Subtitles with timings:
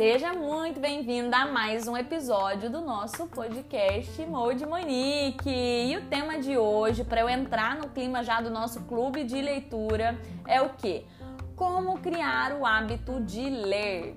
[0.00, 5.50] Seja muito bem-vinda a mais um episódio do nosso podcast Mode Monique.
[5.50, 9.42] E o tema de hoje, para eu entrar no clima já do nosso clube de
[9.42, 11.04] leitura, é o que?
[11.54, 14.16] Como criar o hábito de ler.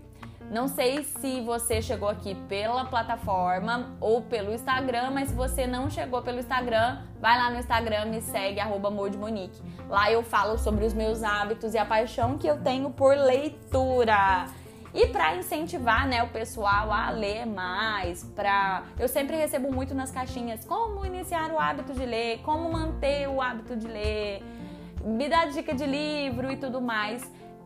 [0.50, 5.90] Não sei se você chegou aqui pela plataforma ou pelo Instagram, mas se você não
[5.90, 9.62] chegou pelo Instagram, vai lá no Instagram, me segue, arroba Monique.
[9.90, 14.48] Lá eu falo sobre os meus hábitos e a paixão que eu tenho por leitura.
[14.94, 20.12] E para incentivar, né, o pessoal a ler mais, para eu sempre recebo muito nas
[20.12, 24.44] caixinhas como iniciar o hábito de ler, como manter o hábito de ler,
[25.04, 27.24] me dá dica de livro e tudo mais.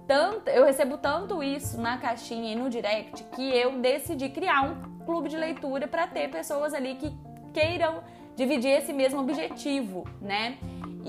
[0.07, 5.03] Tanto, eu recebo tanto isso na caixinha e no direct que eu decidi criar um
[5.05, 7.13] clube de leitura para ter pessoas ali que
[7.53, 8.01] queiram
[8.37, 10.57] dividir esse mesmo objetivo, né?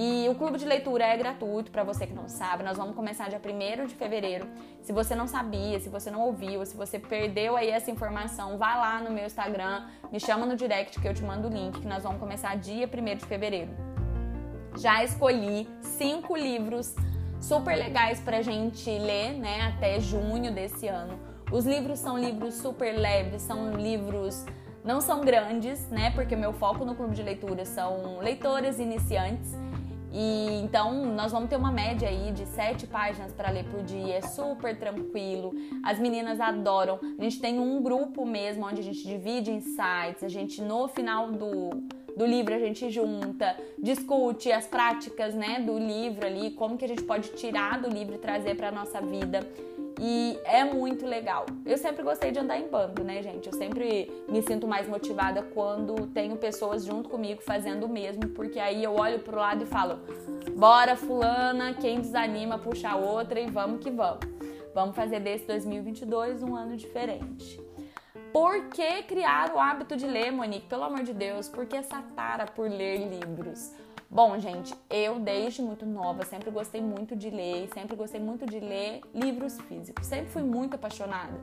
[0.01, 2.62] E o clube de leitura é gratuito para você que não sabe.
[2.62, 4.46] Nós vamos começar dia 1 de fevereiro.
[4.80, 8.76] Se você não sabia, se você não ouviu, se você perdeu aí essa informação, vá
[8.76, 11.88] lá no meu Instagram, me chama no direct que eu te mando o link, que
[11.88, 13.73] nós vamos começar dia 1 de fevereiro.
[14.76, 16.95] Já escolhi cinco livros
[17.41, 21.19] super legais pra gente ler, né, até junho desse ano.
[21.51, 24.46] Os livros são livros super leves, são livros
[24.85, 26.13] não são grandes, né?
[26.13, 29.54] Porque meu foco no clube de leitura são leitoras iniciantes
[30.12, 34.16] e então nós vamos ter uma média aí de sete páginas para ler por dia,
[34.16, 35.54] é super tranquilo.
[35.82, 36.98] As meninas adoram.
[37.18, 41.30] A gente tem um grupo mesmo onde a gente divide insights, a gente no final
[41.30, 41.70] do,
[42.16, 46.88] do livro a gente junta, discute as práticas, né, do livro ali, como que a
[46.88, 49.46] gente pode tirar do livro e trazer para nossa vida.
[50.01, 51.45] E é muito legal.
[51.66, 53.46] Eu sempre gostei de andar em bando, né, gente?
[53.46, 58.60] Eu sempre me sinto mais motivada quando tenho pessoas junto comigo fazendo o mesmo, porque
[58.60, 59.99] aí eu olho pro lado e falo:
[60.57, 64.21] bora, fulana, quem desanima, puxa a outra e vamos que vamos.
[64.72, 67.60] Vamos fazer desse 2022 um ano diferente.
[68.32, 70.66] Por que criar o hábito de ler, Monique?
[70.69, 73.72] Pelo amor de Deus, por que essa tara por ler livros?
[74.10, 78.58] Bom, gente, eu desde muito nova sempre gostei muito de ler, sempre gostei muito de
[78.58, 81.38] ler livros físicos, sempre fui muito apaixonada.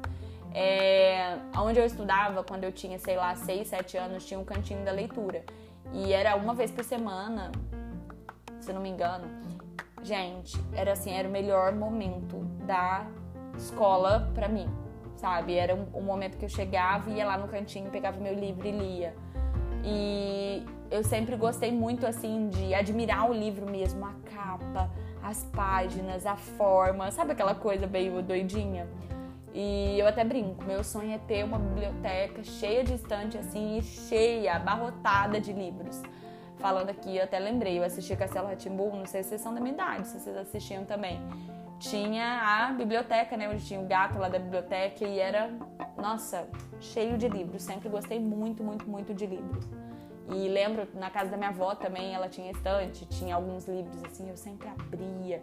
[0.52, 4.84] É, onde eu estudava, quando eu tinha, sei lá, 6, 7 anos, tinha um cantinho
[4.84, 5.44] da leitura.
[5.94, 7.52] E era uma vez por semana,
[8.60, 9.28] se não me engano.
[10.02, 13.06] Gente, era assim, era o melhor momento da
[13.56, 14.68] escola para mim,
[15.18, 15.54] sabe?
[15.54, 18.72] Era um, um momento que eu chegava, ia lá no cantinho, pegava meu livro e
[18.72, 19.16] lia.
[19.84, 24.90] E eu sempre gostei muito assim de admirar o livro mesmo, a capa,
[25.22, 28.88] as páginas, a forma, sabe aquela coisa meio doidinha?
[29.54, 34.56] E eu até brinco, meu sonho é ter uma biblioteca cheia de estante assim, cheia,
[34.56, 36.02] abarrotada de livros.
[36.58, 39.62] Falando aqui, eu até lembrei, eu assisti Castelo Ratimbu, não sei se vocês são da
[39.62, 41.22] minha idade, se vocês assistiam também.
[41.80, 45.50] Tinha a biblioteca, né, onde tinha o gato lá da biblioteca e era,
[45.98, 46.48] nossa,
[46.80, 47.64] cheio de livros.
[47.64, 49.66] Sempre gostei muito, muito, muito de livros.
[50.30, 54.28] E lembro, na casa da minha avó também, ela tinha estante, tinha alguns livros assim,
[54.30, 55.42] eu sempre abria,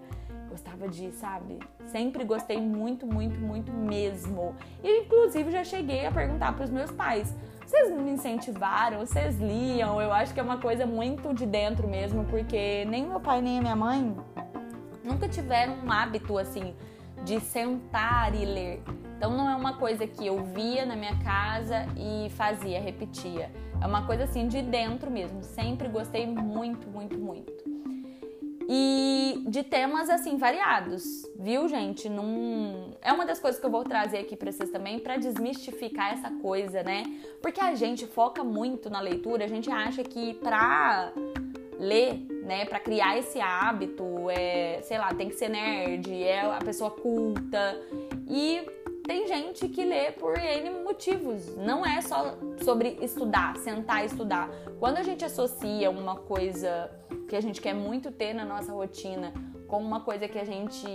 [0.49, 1.61] gostava de, sabe?
[1.87, 4.57] Sempre gostei muito, muito, muito mesmo.
[4.83, 7.33] E inclusive já cheguei a perguntar para os meus pais:
[7.65, 8.99] vocês me incentivaram?
[9.01, 10.01] Vocês liam?
[10.01, 13.59] Eu acho que é uma coisa muito de dentro mesmo, porque nem meu pai nem
[13.59, 14.17] a minha mãe
[15.05, 16.75] nunca tiveram um hábito assim
[17.25, 18.83] de sentar e ler.
[19.17, 23.51] Então não é uma coisa que eu via na minha casa e fazia, repetia.
[23.81, 25.43] É uma coisa assim de dentro mesmo.
[25.43, 27.53] Sempre gostei muito, muito, muito.
[28.69, 31.03] E de temas assim variados,
[31.39, 32.09] viu, gente?
[32.09, 32.95] Num...
[33.03, 36.31] É uma das coisas que eu vou trazer aqui para vocês também para desmistificar essa
[36.31, 37.05] coisa, né?
[37.43, 41.13] Porque a gente foca muito na leitura, a gente acha que pra
[41.83, 46.59] ler, né, para criar esse hábito, é, sei lá, tem que ser nerd, é a
[46.59, 47.77] pessoa culta.
[48.29, 48.65] E
[49.05, 51.57] tem gente que lê por N motivos.
[51.57, 54.49] Não é só sobre estudar, sentar e estudar.
[54.79, 56.89] Quando a gente associa uma coisa
[57.29, 59.33] que a gente quer muito ter na nossa rotina
[59.67, 60.87] com uma coisa que a gente,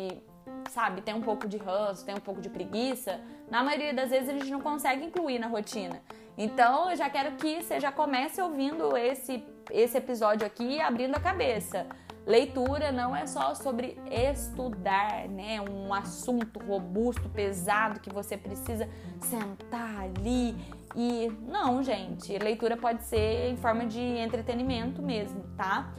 [0.69, 3.19] sabe, tem um pouco de ranço, tem um pouco de preguiça,
[3.49, 6.01] na maioria das vezes a gente não consegue incluir na rotina.
[6.37, 11.19] Então eu já quero que você já comece ouvindo esse, esse episódio aqui abrindo a
[11.19, 11.87] cabeça.
[12.27, 15.61] Leitura não é só sobre estudar, né?
[15.61, 18.87] Um assunto robusto, pesado que você precisa
[19.21, 20.53] sentar ali
[20.93, 22.37] e não, gente.
[22.37, 25.89] Leitura pode ser em forma de entretenimento mesmo, tá?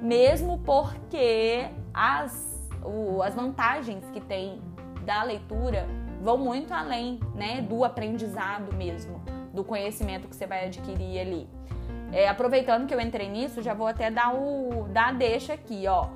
[0.00, 4.62] Mesmo porque as, o, as vantagens que tem
[5.04, 5.86] da leitura
[6.20, 9.20] vão muito além, né, do aprendizado mesmo,
[9.52, 11.48] do conhecimento que você vai adquirir ali.
[12.12, 15.86] É, aproveitando que eu entrei nisso, já vou até dar o dar a deixa aqui,
[15.86, 16.08] ó.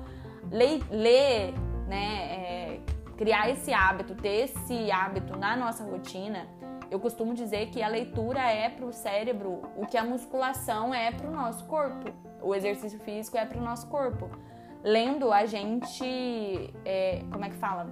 [0.51, 1.53] Ler,
[1.87, 2.79] né, é,
[3.17, 6.47] criar esse hábito, ter esse hábito na nossa rotina,
[6.89, 11.11] eu costumo dizer que a leitura é para o cérebro o que a musculação é
[11.11, 12.11] para o nosso corpo,
[12.41, 14.29] o exercício físico é para o nosso corpo.
[14.83, 17.87] Lendo, a gente, é, como é que fala?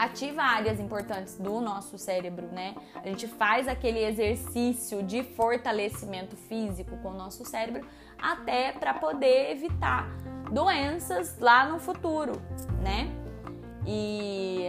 [0.00, 2.74] Ativa áreas importantes do nosso cérebro, né?
[2.94, 7.86] A gente faz aquele exercício de fortalecimento físico com o nosso cérebro
[8.18, 10.08] até para poder evitar
[10.50, 12.32] doenças lá no futuro,
[12.82, 13.10] né?
[13.86, 14.68] E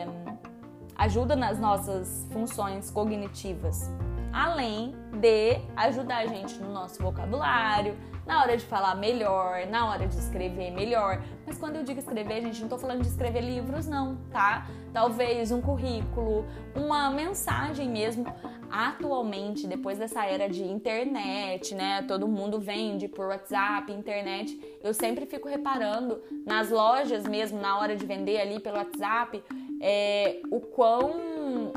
[0.98, 3.90] ajuda nas nossas funções cognitivas,
[4.34, 10.08] além de ajudar a gente no nosso vocabulário, na hora de falar melhor, na hora
[10.08, 11.22] de escrever melhor.
[11.46, 14.68] Mas quando eu digo escrever, gente, não tô falando de escrever livros, não, tá?
[14.94, 16.46] Talvez um currículo,
[16.76, 18.26] uma mensagem mesmo.
[18.70, 22.04] Atualmente, depois dessa era de internet, né?
[22.04, 24.58] Todo mundo vende por WhatsApp, internet.
[24.82, 29.44] Eu sempre fico reparando nas lojas mesmo, na hora de vender ali pelo WhatsApp,
[29.82, 31.74] é, o quão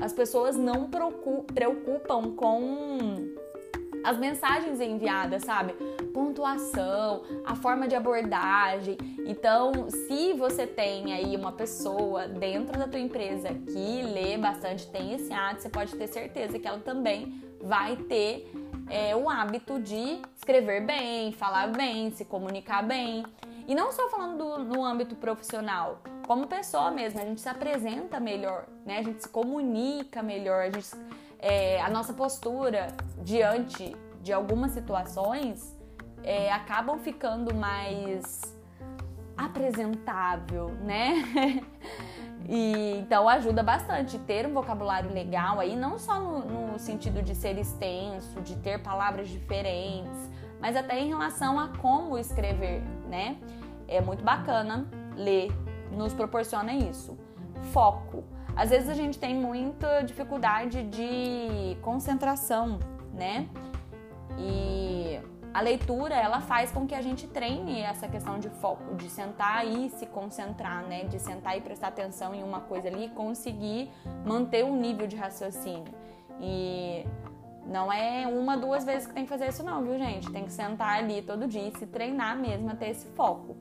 [0.00, 0.88] as pessoas não
[1.54, 2.98] preocupam com
[4.02, 5.74] as mensagens enviadas, sabe?
[6.12, 8.96] Pontuação, a forma de abordagem.
[9.26, 15.12] Então, se você tem aí uma pessoa dentro da tua empresa que lê bastante, tem
[15.12, 18.50] esse hábito, você pode ter certeza que ela também vai ter
[18.88, 23.24] é, o hábito de escrever bem, falar bem, se comunicar bem.
[23.70, 28.18] E não só falando do, no âmbito profissional, como pessoa mesmo, a gente se apresenta
[28.18, 28.98] melhor, né?
[28.98, 30.90] A gente se comunica melhor, a, gente,
[31.38, 32.88] é, a nossa postura
[33.18, 35.78] diante de algumas situações
[36.24, 38.56] é, acabam ficando mais
[39.36, 41.62] apresentável, né?
[42.48, 47.32] E, então ajuda bastante ter um vocabulário legal aí, não só no, no, sentido de
[47.32, 50.28] ser extenso, de ter palavras diferentes,
[50.58, 53.36] mas até em relação a como escrever, né?
[53.90, 55.50] É muito bacana ler,
[55.90, 57.18] nos proporciona isso.
[57.72, 58.22] Foco.
[58.56, 62.78] Às vezes a gente tem muita dificuldade de concentração,
[63.12, 63.48] né?
[64.38, 65.20] E
[65.52, 69.66] a leitura, ela faz com que a gente treine essa questão de foco, de sentar
[69.66, 71.04] e se concentrar, né?
[71.04, 73.90] De sentar e prestar atenção em uma coisa ali e conseguir
[74.24, 75.92] manter um nível de raciocínio.
[76.40, 77.04] E
[77.66, 80.30] não é uma, duas vezes que tem que fazer isso não, viu, gente?
[80.30, 83.56] Tem que sentar ali todo dia e se treinar mesmo a ter esse foco.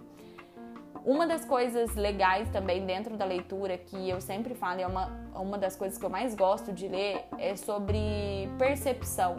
[1.06, 5.58] Uma das coisas legais também dentro da leitura que eu sempre falo, é uma, uma
[5.58, 9.38] das coisas que eu mais gosto de ler, é sobre percepção.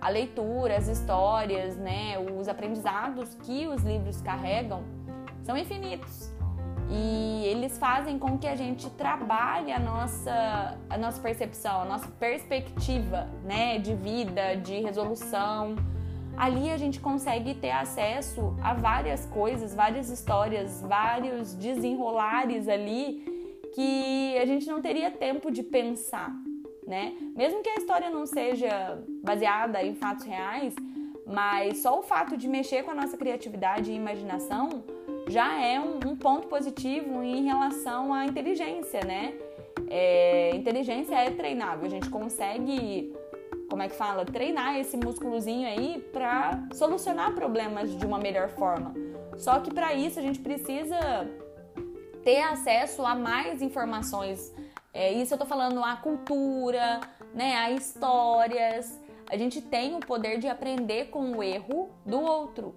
[0.00, 4.82] A leitura, as histórias, né, os aprendizados que os livros carregam
[5.42, 6.32] são infinitos.
[6.90, 12.08] E eles fazem com que a gente trabalhe a nossa, a nossa percepção, a nossa
[12.12, 15.76] perspectiva né, de vida, de resolução
[16.38, 23.24] ali a gente consegue ter acesso a várias coisas, várias histórias, vários desenrolares ali
[23.74, 26.32] que a gente não teria tempo de pensar,
[26.86, 27.12] né?
[27.34, 30.74] Mesmo que a história não seja baseada em fatos reais,
[31.26, 34.84] mas só o fato de mexer com a nossa criatividade e imaginação
[35.28, 39.34] já é um, um ponto positivo em relação à inteligência, né?
[39.90, 43.12] É, inteligência é treinável, a gente consegue
[43.68, 48.94] como é que fala, treinar esse músculozinho aí para solucionar problemas de uma melhor forma.
[49.36, 50.98] Só que para isso a gente precisa
[52.22, 54.54] ter acesso a mais informações.
[54.92, 57.00] É, isso eu tô falando a cultura,
[57.34, 58.98] né, a histórias.
[59.30, 62.74] A gente tem o poder de aprender com o erro do outro.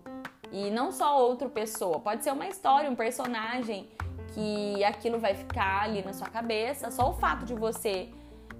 [0.51, 3.89] E não só outra pessoa, pode ser uma história, um personagem
[4.33, 6.91] que aquilo vai ficar ali na sua cabeça.
[6.91, 8.10] Só o fato de você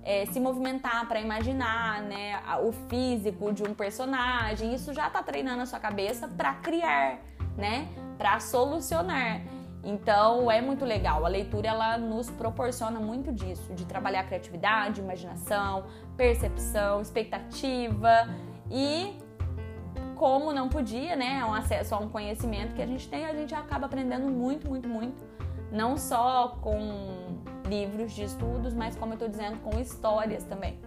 [0.04, 5.62] é, se movimentar para imaginar né, o físico de um personagem, isso já está treinando
[5.62, 7.20] a sua cabeça para criar,
[7.58, 9.42] né, para solucionar.
[9.84, 11.26] Então é muito legal.
[11.26, 18.30] A leitura ela nos proporciona muito disso, de trabalhar criatividade, imaginação, percepção, expectativa
[18.70, 19.18] e
[20.16, 23.34] como não podia, né, é um acesso a um conhecimento que a gente tem, a
[23.34, 25.26] gente acaba aprendendo muito, muito, muito,
[25.72, 27.41] não só com
[27.72, 30.78] livros de estudos, mas como eu tô dizendo, com histórias também.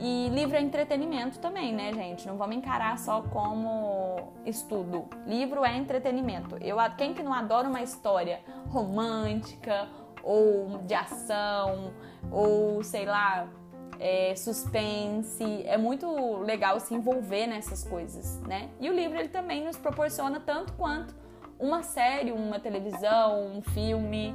[0.00, 2.24] E livro é entretenimento também, né, gente?
[2.28, 5.08] Não vamos encarar só como estudo.
[5.26, 6.56] Livro é entretenimento.
[6.60, 9.88] Eu, quem que não adora uma história romântica
[10.22, 11.92] ou de ação
[12.30, 13.48] ou sei lá,
[13.98, 15.64] é, suspense?
[15.66, 16.06] É muito
[16.44, 18.70] legal se envolver nessas coisas, né?
[18.78, 21.12] E o livro ele também nos proporciona tanto quanto
[21.58, 24.32] uma série, uma televisão, um filme.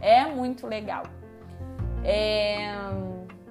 [0.00, 1.04] É muito legal.
[2.04, 2.70] É...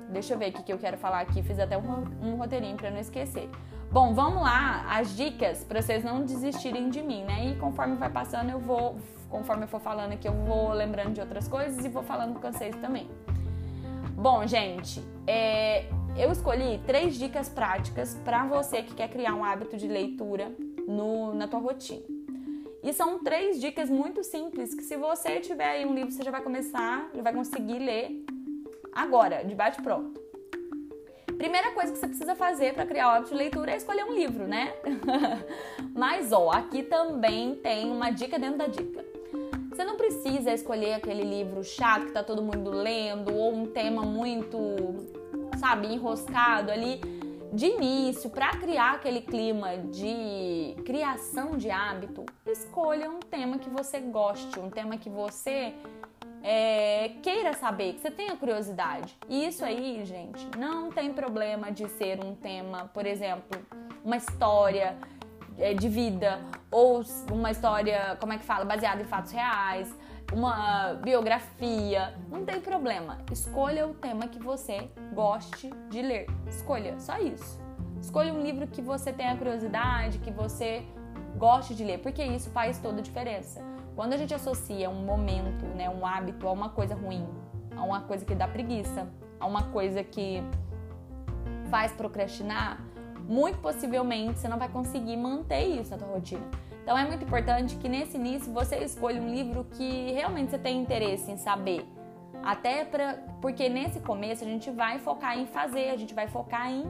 [0.10, 1.44] Deixa eu ver o que eu quero falar aqui.
[1.44, 3.50] Fiz até um, roteirinho para não esquecer.
[3.92, 7.48] Bom, vamos lá, as dicas para vocês não desistirem de mim, né?
[7.48, 8.98] E conforme vai passando, eu vou,
[9.30, 12.52] conforme eu for falando aqui, eu vou lembrando de outras coisas e vou falando com
[12.52, 13.10] vocês também.
[14.16, 19.76] Bom, gente, é, eu escolhi três dicas práticas para você que quer criar um hábito
[19.76, 20.52] de leitura
[20.88, 22.19] no, na tua rotina.
[22.82, 26.32] E são três dicas muito simples que se você tiver aí um livro, você já
[26.32, 28.24] vai começar, já vai conseguir ler
[28.94, 30.20] agora, de bate pronto.
[31.38, 34.14] Primeira coisa que você precisa fazer para criar o hábito de leitura é escolher um
[34.14, 34.74] livro, né?
[35.96, 39.06] Mas ó, aqui também tem uma dica dentro da dica.
[39.70, 44.02] Você não precisa escolher aquele livro chato que tá todo mundo lendo ou um tema
[44.02, 44.58] muito,
[45.58, 47.00] sabe, enroscado ali
[47.54, 54.00] de início, para criar aquele clima de criação de hábito, escolha um tema que você
[54.00, 55.74] goste, um tema que você
[56.44, 59.16] é, queira saber, que você tenha curiosidade.
[59.28, 63.60] E isso aí, gente, não tem problema de ser um tema, por exemplo,
[64.04, 64.98] uma história
[65.58, 66.40] é, de vida
[66.72, 69.94] ou uma história, como é que fala, baseada em fatos reais,
[70.32, 73.18] uma biografia, não tem problema.
[73.32, 76.28] Escolha o tema que você goste de ler.
[76.48, 77.60] Escolha, só isso.
[78.00, 80.86] Escolha um livro que você tenha curiosidade, que você
[81.38, 83.62] goste de ler, porque isso faz toda a diferença.
[83.96, 87.28] Quando a gente associa um momento, né, um hábito a uma coisa ruim,
[87.76, 89.08] a uma coisa que dá preguiça,
[89.40, 90.42] a uma coisa que
[91.70, 92.82] faz procrastinar,
[93.28, 96.46] muito possivelmente você não vai conseguir manter isso na tua rotina.
[96.82, 100.82] Então é muito importante que nesse início você escolha um livro que realmente você tem
[100.82, 101.88] interesse em saber.
[102.44, 106.72] Até para porque nesse começo a gente vai focar em fazer, a gente vai focar
[106.72, 106.84] em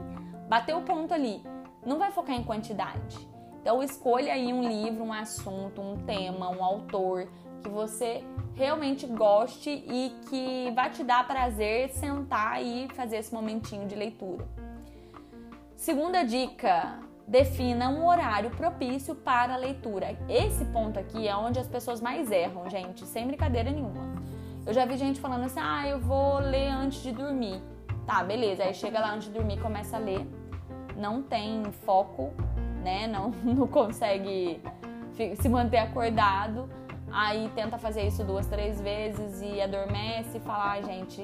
[0.48, 1.42] bater o ponto ali.
[1.84, 3.29] Não vai focar em quantidade.
[3.60, 7.28] Então escolha aí um livro, um assunto, um tema, um autor
[7.62, 8.24] que você
[8.54, 14.46] realmente goste e que vai te dar prazer sentar e fazer esse momentinho de leitura.
[15.76, 20.16] Segunda dica, defina um horário propício para a leitura.
[20.28, 24.10] Esse ponto aqui é onde as pessoas mais erram, gente, sem brincadeira nenhuma.
[24.66, 27.62] Eu já vi gente falando assim: ah, eu vou ler antes de dormir.
[28.04, 28.64] Tá, beleza.
[28.64, 30.26] Aí chega lá antes de dormir, começa a ler,
[30.96, 32.32] não tem foco,
[32.80, 33.06] né?
[33.06, 34.60] Não, não consegue
[35.40, 36.68] se manter acordado.
[37.12, 41.20] Aí tenta fazer isso duas, três vezes e adormece e fala: ah, gente,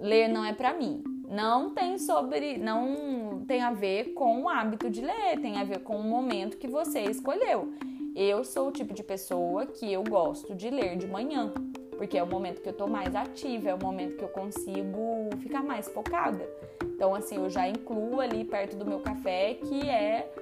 [0.00, 1.02] ler não é pra mim
[1.32, 5.78] não tem sobre, não tem a ver com o hábito de ler, tem a ver
[5.78, 7.72] com o momento que você escolheu.
[8.14, 11.50] Eu sou o tipo de pessoa que eu gosto de ler de manhã,
[11.96, 15.30] porque é o momento que eu tô mais ativa, é o momento que eu consigo
[15.38, 16.46] ficar mais focada.
[17.02, 20.32] Então, assim, eu já incluo ali perto do meu café que é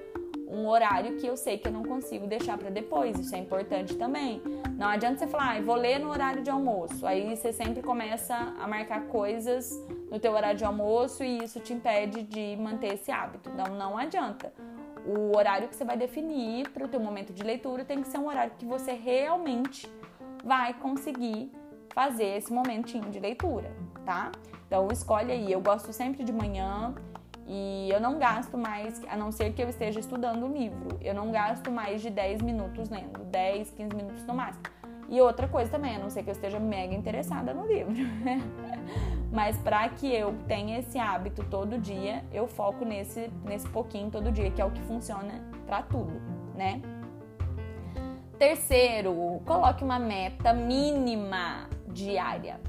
[0.47, 3.17] um horário que eu sei que eu não consigo deixar para depois.
[3.17, 4.39] Isso é importante também.
[4.77, 7.07] Não adianta você falar, ah, vou ler no horário de almoço.
[7.07, 9.71] Aí você sempre começa a marcar coisas
[10.11, 13.49] no teu horário de almoço e isso te impede de manter esse hábito.
[13.49, 14.53] Então não adianta.
[15.03, 18.19] O horário que você vai definir para o teu momento de leitura tem que ser
[18.19, 19.91] um horário que você realmente
[20.43, 21.51] vai conseguir
[21.93, 23.71] fazer esse momentinho de leitura,
[24.05, 24.31] tá?
[24.67, 25.51] Então escolhe aí.
[25.51, 26.93] Eu gosto sempre de manhã
[27.47, 31.13] e eu não gasto mais, a não ser que eu esteja estudando um livro, eu
[31.13, 34.63] não gasto mais de 10 minutos lendo, 10, 15 minutos no máximo.
[35.09, 37.93] E outra coisa também, a não ser que eu esteja mega interessada no livro.
[39.29, 44.31] Mas para que eu tenha esse hábito todo dia, eu foco nesse, nesse pouquinho todo
[44.31, 46.13] dia, que é o que funciona para tudo,
[46.55, 46.81] né?
[48.39, 52.59] Terceiro, coloque uma meta mínima diária.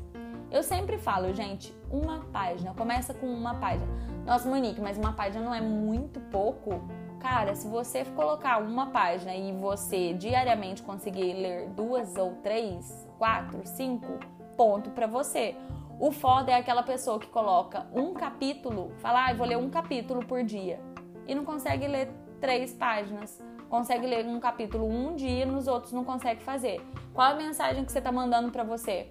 [0.51, 2.75] Eu sempre falo, gente, uma página.
[2.75, 3.87] Começa com uma página.
[4.27, 6.83] Nossa, Monique, mas uma página não é muito pouco?
[7.19, 13.61] Cara, se você colocar uma página e você diariamente conseguir ler duas ou três, quatro,
[13.65, 14.19] cinco,
[14.57, 15.57] ponto para você.
[15.99, 20.25] O foda é aquela pessoa que coloca um capítulo, fala, ah, vou ler um capítulo
[20.27, 20.81] por dia
[21.27, 22.11] e não consegue ler
[22.41, 23.41] três páginas.
[23.73, 26.79] Consegue ler um capítulo um dia, nos outros não consegue fazer.
[27.15, 29.07] Qual a mensagem que você tá mandando para você?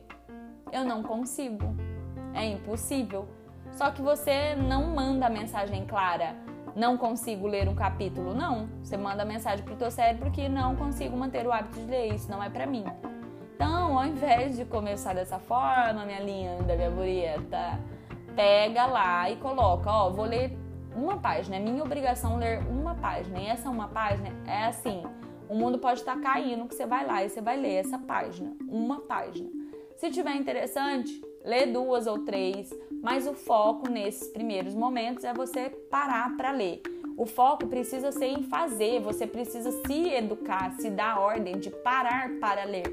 [0.72, 1.76] Eu não consigo.
[2.32, 3.28] É impossível.
[3.72, 6.36] Só que você não manda a mensagem clara
[6.76, 8.70] não consigo ler um capítulo, não.
[8.84, 12.30] Você manda mensagem pro teu cérebro que não consigo manter o hábito de ler, isso
[12.30, 12.86] não é para mim.
[13.56, 17.80] Então, ao invés de começar dessa forma, minha linda, minha bonita,
[18.36, 20.58] pega lá e coloca, ó, vou ler
[20.96, 23.40] uma página, é minha obrigação ler uma página.
[23.40, 25.04] E essa uma página é assim,
[25.50, 28.56] o mundo pode estar caindo que você vai lá e você vai ler essa página,
[28.70, 29.50] uma página.
[29.98, 35.70] Se tiver interessante, lê duas ou três, mas o foco nesses primeiros momentos é você
[35.70, 36.82] parar para ler.
[37.18, 42.32] O foco precisa ser em fazer, você precisa se educar, se dar ordem de parar
[42.40, 42.86] para ler.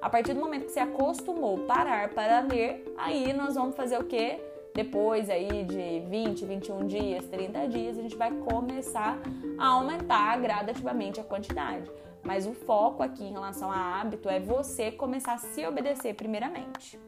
[0.00, 4.04] A partir do momento que você acostumou parar para ler, aí nós vamos fazer o
[4.04, 4.40] quê?
[4.76, 9.18] Depois aí de 20, 21 dias, 30 dias, a gente vai começar
[9.56, 11.90] a aumentar gradativamente a quantidade.
[12.22, 17.00] Mas o foco aqui em relação a hábito é você começar a se obedecer primeiramente,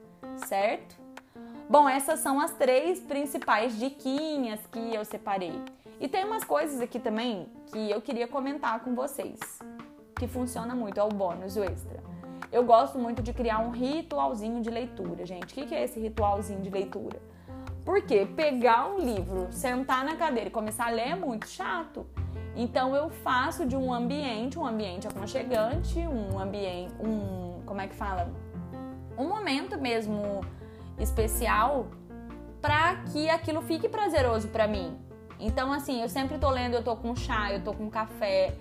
[0.47, 0.97] certo?
[1.69, 5.61] Bom, essas são as três principais diquinhas que eu separei.
[6.01, 9.39] E tem umas coisas aqui também que eu queria comentar com vocês,
[10.19, 12.03] que funciona muito, é o bônus, o extra.
[12.51, 15.53] Eu gosto muito de criar um ritualzinho de leitura, gente.
[15.53, 17.21] O que é esse ritualzinho de leitura?
[17.89, 22.07] Porque pegar um livro, sentar na cadeira e começar a ler é muito chato.
[22.55, 27.95] Então eu faço de um ambiente, um ambiente aconchegante, um ambiente, um, como é que
[27.95, 28.31] fala?
[29.17, 30.43] Um momento mesmo
[30.99, 31.87] especial
[32.61, 34.95] para que aquilo fique prazeroso para mim.
[35.41, 38.55] Então assim, eu sempre tô lendo, eu tô com chá, eu tô com café,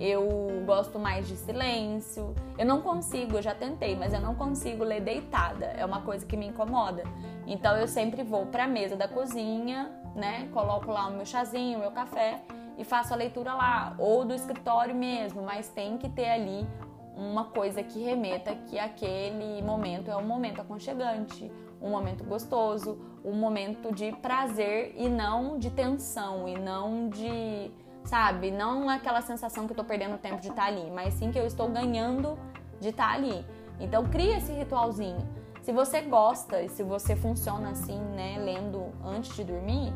[0.00, 0.26] eu
[0.64, 2.34] gosto mais de silêncio.
[2.58, 5.66] Eu não consigo, eu já tentei, mas eu não consigo ler deitada.
[5.66, 7.04] É uma coisa que me incomoda.
[7.46, 10.48] Então eu sempre vou para a mesa da cozinha, né?
[10.52, 12.42] Coloco lá o meu chazinho, o meu café
[12.78, 16.66] e faço a leitura lá, ou do escritório mesmo, mas tem que ter ali
[17.16, 21.50] uma coisa que remeta que aquele momento é um momento aconchegante,
[21.80, 27.70] um momento gostoso, um momento de prazer e não de tensão e não de,
[28.06, 31.30] sabe, não aquela sensação que eu tô perdendo tempo de estar tá ali, mas sim
[31.30, 32.38] que eu estou ganhando
[32.80, 33.44] de estar tá ali.
[33.78, 35.28] Então cria esse ritualzinho.
[35.62, 39.92] Se você gosta e se você funciona assim, né, lendo antes de dormir,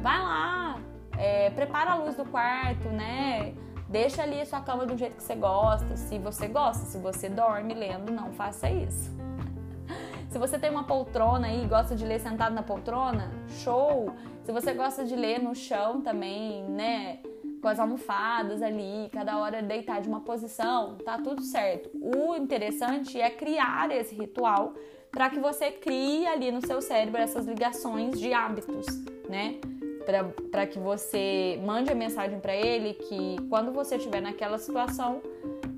[0.00, 0.78] vai lá,
[1.16, 3.54] é, prepara a luz do quarto, né?
[3.88, 5.96] Deixa ali a sua cama do jeito que você gosta.
[5.96, 9.10] Se você gosta, se você dorme lendo, não faça isso.
[10.28, 13.30] Se você tem uma poltrona e gosta de ler sentado na poltrona,
[13.62, 14.12] show!
[14.42, 17.20] Se você gosta de ler no chão também, né?
[17.64, 21.88] Com as almofadas ali, cada hora deitar de uma posição, tá tudo certo.
[21.94, 24.74] O interessante é criar esse ritual
[25.10, 28.84] para que você crie ali no seu cérebro essas ligações de hábitos,
[29.30, 29.54] né?
[30.50, 35.22] para que você mande a mensagem para ele que quando você estiver naquela situação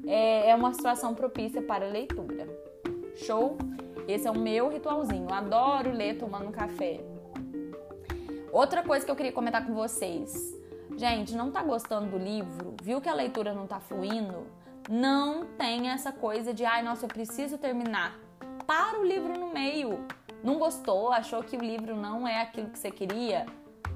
[0.08, 2.48] é, é uma situação propícia para leitura.
[3.14, 3.56] Show?
[4.08, 5.28] Esse é o meu ritualzinho.
[5.28, 6.98] Eu adoro ler tomando café.
[8.50, 10.65] Outra coisa que eu queria comentar com vocês.
[10.94, 12.74] Gente, não tá gostando do livro?
[12.82, 14.46] Viu que a leitura não tá fluindo?
[14.88, 18.16] Não tem essa coisa de, ai, nossa, eu preciso terminar.
[18.66, 20.06] Para o livro no meio.
[20.42, 21.12] Não gostou?
[21.12, 23.46] Achou que o livro não é aquilo que você queria?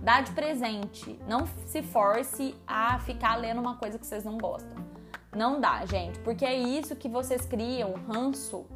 [0.03, 1.19] Dá de presente.
[1.29, 4.85] Não se force a ficar lendo uma coisa que vocês não gostam.
[5.35, 8.67] Não dá, gente, porque é isso que vocês criam, ranço.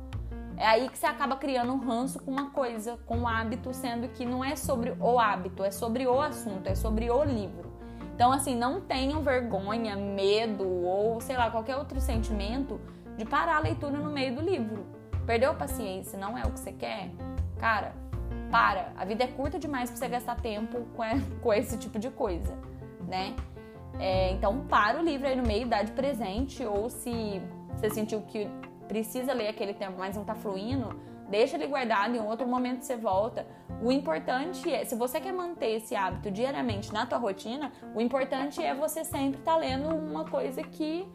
[0.57, 4.09] É aí que você acaba criando um ranço com uma coisa, com um hábito, sendo
[4.09, 7.74] que não é sobre o hábito, é sobre o assunto, é sobre o livro.
[8.15, 12.81] Então, assim, não tenham vergonha, medo ou sei lá, qualquer outro sentimento
[13.17, 14.87] de parar a leitura no meio do livro.
[15.27, 17.11] Perdeu a paciência, não é o que você quer?
[17.59, 17.93] Cara,
[18.53, 18.93] para.
[18.97, 21.03] A vida é curta demais para você gastar tempo com,
[21.43, 22.57] com esse tipo de coisa,
[23.09, 23.35] né?
[23.99, 27.43] É, então, para o livro aí no meio, dá de presente, ou se
[27.75, 28.49] você sentiu que
[28.87, 30.95] precisa ler aquele tempo, mas não tá fluindo,
[31.29, 33.47] deixa ele guardado, em outro momento você volta.
[33.83, 38.63] O importante é, se você quer manter esse hábito diariamente na tua rotina, o importante
[38.63, 41.07] é você sempre estar tá lendo uma coisa que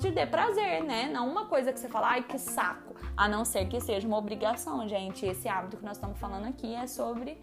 [0.00, 1.08] te dê prazer, né?
[1.12, 2.94] Não uma coisa que você fala, ai que saco.
[3.16, 5.24] A não ser que seja uma obrigação, gente.
[5.24, 7.38] Esse hábito que nós estamos falando aqui é sobre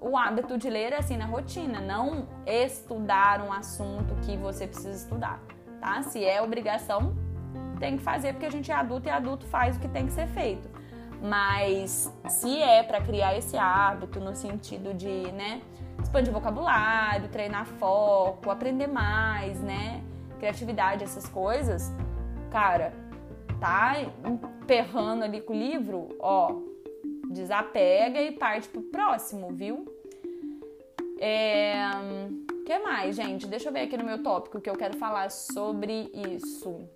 [0.00, 5.38] o hábito de ler assim na rotina, não estudar um assunto que você precisa estudar,
[5.78, 6.02] tá?
[6.02, 7.14] Se é obrigação,
[7.78, 10.12] tem que fazer porque a gente é adulto e adulto faz o que tem que
[10.12, 10.68] ser feito.
[11.22, 15.60] Mas se é para criar esse hábito no sentido de, né,
[16.02, 20.02] expandir vocabulário, treinar foco, aprender mais, né?
[20.40, 21.92] criatividade, essas coisas,
[22.50, 22.92] cara,
[23.60, 26.56] tá emperrando ali com o livro, ó,
[27.30, 29.86] desapega e parte pro próximo, viu?
[31.20, 31.76] É,
[32.64, 33.46] que mais, gente?
[33.46, 36.88] Deixa eu ver aqui no meu tópico que eu quero falar sobre isso.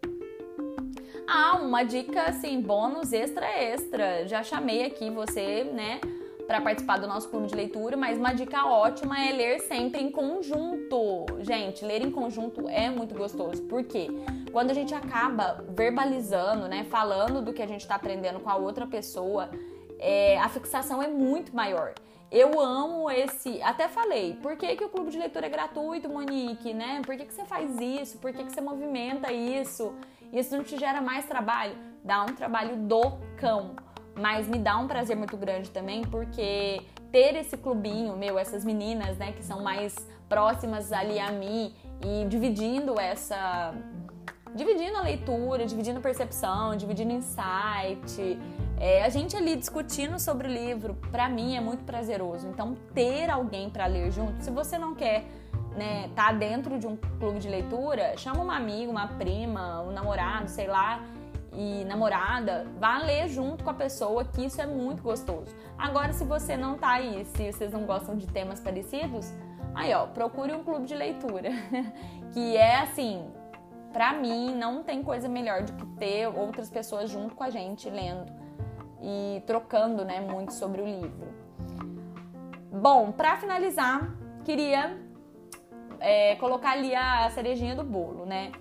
[1.26, 4.26] Ah, uma dica assim, bônus extra extra.
[4.28, 6.00] Já chamei aqui você, né,
[6.46, 10.10] para participar do nosso clube de leitura, mas uma dica ótima é ler sempre em
[10.10, 11.24] conjunto.
[11.40, 14.08] Gente, ler em conjunto é muito gostoso, porque
[14.52, 18.56] quando a gente acaba verbalizando, né, falando do que a gente está aprendendo com a
[18.56, 19.50] outra pessoa,
[19.98, 21.94] é, a fixação é muito maior.
[22.30, 23.62] Eu amo esse.
[23.62, 27.00] Até falei, por que, que o clube de leitura é gratuito, Monique, né?
[27.06, 28.18] Por que, que você faz isso?
[28.18, 29.94] Por que, que você movimenta isso?
[30.34, 31.76] Isso não te gera mais trabalho?
[32.04, 33.76] Dá um trabalho do cão
[34.16, 39.16] mas me dá um prazer muito grande também porque ter esse clubinho, meu, essas meninas,
[39.18, 39.94] né, que são mais
[40.28, 43.74] próximas ali a mim e dividindo essa
[44.54, 48.38] dividindo a leitura, dividindo percepção, dividindo insight,
[48.78, 52.46] é, a gente ali discutindo sobre o livro, para mim é muito prazeroso.
[52.46, 55.24] Então ter alguém para ler junto, se você não quer
[55.76, 60.48] né, tá dentro de um clube de leitura, chama uma amiga, uma prima, um namorado,
[60.48, 61.02] sei lá,
[61.52, 65.54] e namorada, vá ler junto com a pessoa, que isso é muito gostoso.
[65.78, 69.32] Agora, se você não tá aí, se vocês não gostam de temas parecidos,
[69.74, 71.50] aí ó, procure um clube de leitura,
[72.32, 73.24] que é assim,
[73.92, 77.88] para mim não tem coisa melhor do que ter outras pessoas junto com a gente
[77.88, 78.32] lendo
[79.00, 81.28] e trocando, né, muito sobre o livro.
[82.72, 84.12] Bom, para finalizar,
[84.44, 84.98] queria
[86.04, 88.52] é, colocar ali a cerejinha do bolo, né?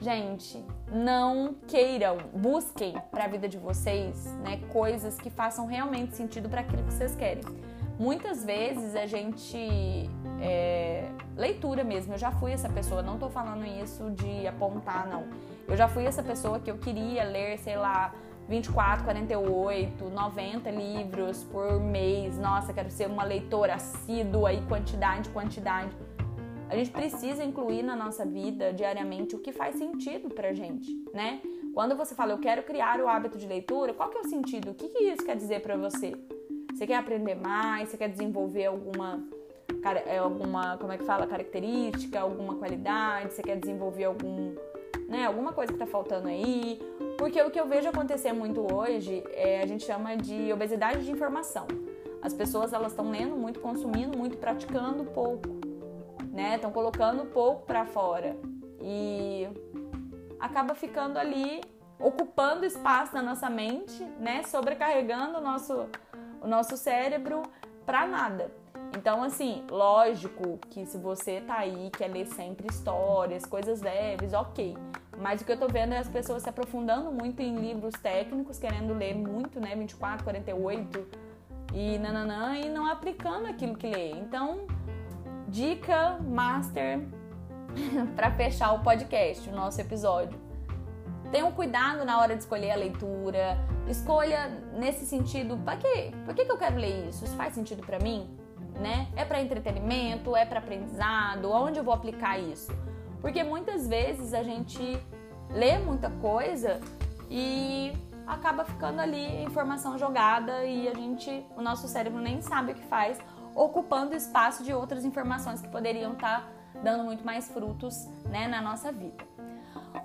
[0.00, 6.48] Gente, não queiram, busquem para a vida de vocês, né, coisas que façam realmente sentido
[6.48, 7.44] para aquilo que vocês querem.
[7.98, 10.08] Muitas vezes a gente
[10.40, 12.14] é, leitura mesmo.
[12.14, 15.24] Eu já fui essa pessoa, não tô falando isso de apontar, não.
[15.68, 18.14] Eu já fui essa pessoa que eu queria ler, sei lá,
[18.48, 22.38] 24, 48, 90 livros por mês.
[22.38, 25.90] Nossa, quero ser uma leitora assídua e quantidade, quantidade.
[26.70, 31.40] A gente precisa incluir na nossa vida diariamente o que faz sentido pra gente, né?
[31.74, 34.70] Quando você fala, eu quero criar o hábito de leitura, qual que é o sentido?
[34.70, 36.14] O que, que isso quer dizer para você?
[36.72, 37.88] Você quer aprender mais?
[37.88, 39.20] Você quer desenvolver alguma,
[40.06, 43.34] é, alguma, como é que fala, característica, alguma qualidade?
[43.34, 44.54] Você quer desenvolver algum,
[45.08, 46.78] né, alguma coisa que tá faltando aí?
[47.18, 51.10] Porque o que eu vejo acontecer muito hoje é a gente chama de obesidade de
[51.10, 51.66] informação.
[52.22, 55.59] As pessoas elas estão lendo muito, consumindo muito, praticando pouco
[56.32, 56.56] né?
[56.56, 58.36] Estão colocando pouco para fora
[58.80, 59.48] e
[60.38, 61.60] acaba ficando ali
[61.98, 64.42] ocupando espaço na nossa mente, né?
[64.44, 65.86] Sobrecarregando o nosso,
[66.40, 67.42] o nosso cérebro
[67.84, 68.50] para nada.
[68.96, 74.76] Então, assim, lógico que se você tá aí, quer ler sempre histórias, coisas leves, ok.
[75.18, 78.58] Mas o que eu tô vendo é as pessoas se aprofundando muito em livros técnicos,
[78.58, 79.76] querendo ler muito, né?
[79.76, 81.06] 24, 48
[81.72, 84.10] e nananã, e não aplicando aquilo que lê.
[84.12, 84.66] Então,
[85.50, 87.00] dica master
[88.14, 90.38] para fechar o podcast, o nosso episódio.
[91.30, 93.58] Tenha um cuidado na hora de escolher a leitura.
[93.88, 96.12] Escolha nesse sentido, para quê?
[96.24, 97.24] Por que, que eu quero ler isso?
[97.24, 98.28] Isso faz sentido para mim?
[98.80, 99.08] Né?
[99.16, 100.34] É para entretenimento?
[100.34, 101.50] É para aprendizado?
[101.50, 102.72] Onde eu vou aplicar isso?
[103.20, 104.98] Porque muitas vezes a gente
[105.50, 106.80] lê muita coisa
[107.28, 107.92] e
[108.26, 112.84] acaba ficando ali informação jogada e a gente, o nosso cérebro nem sabe o que
[112.86, 113.18] faz
[113.54, 118.60] ocupando espaço de outras informações que poderiam estar tá dando muito mais frutos né, na
[118.60, 119.24] nossa vida.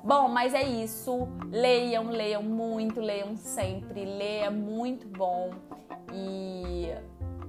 [0.03, 1.27] Bom, mas é isso.
[1.49, 4.05] Leiam, leiam muito, leiam sempre.
[4.05, 5.51] Leia muito bom.
[6.13, 6.89] E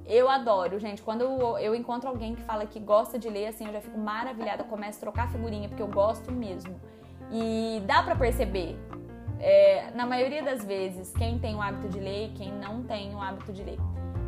[0.06, 1.02] eu adoro, gente.
[1.02, 3.98] Quando eu, eu encontro alguém que fala que gosta de ler, assim, eu já fico
[3.98, 4.64] maravilhada.
[4.64, 6.80] Começo a trocar figurinha, porque eu gosto mesmo.
[7.30, 8.78] E dá para perceber.
[9.38, 13.14] É, na maioria das vezes, quem tem o hábito de ler e quem não tem
[13.14, 13.78] o hábito de ler.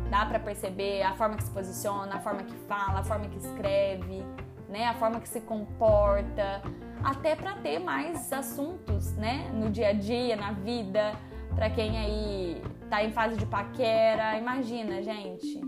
[0.09, 3.37] Dá para perceber a forma que se posiciona, a forma que fala, a forma que
[3.37, 4.23] escreve,
[4.67, 4.85] né?
[4.85, 6.61] A forma que se comporta,
[7.03, 9.51] até para ter mais assuntos, né?
[9.53, 11.13] No dia a dia, na vida,
[11.53, 15.61] para quem aí tá em fase de paquera, imagina, gente,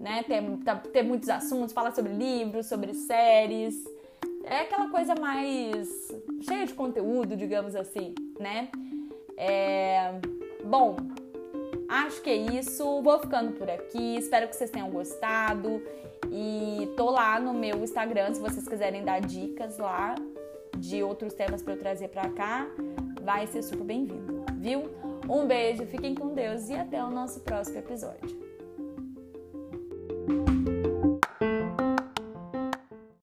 [0.00, 0.22] né?
[0.22, 3.74] Ter, tá, ter muitos assuntos, falar sobre livros, sobre séries,
[4.44, 5.88] é aquela coisa mais
[6.42, 8.68] cheia de conteúdo, digamos assim, né?
[9.36, 10.20] É...
[10.64, 10.96] Bom,
[11.94, 13.00] Acho que é isso.
[13.02, 14.16] Vou ficando por aqui.
[14.16, 15.80] Espero que vocês tenham gostado.
[16.28, 20.16] E tô lá no meu Instagram se vocês quiserem dar dicas lá
[20.76, 22.66] de outros temas para eu trazer para cá.
[23.22, 24.90] Vai ser super bem-vindo, viu?
[25.30, 28.43] Um beijo, fiquem com Deus e até o nosso próximo episódio.